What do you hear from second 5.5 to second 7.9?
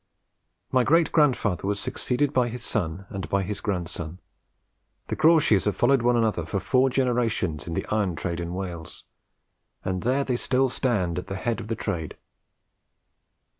have followed one another for four generations in the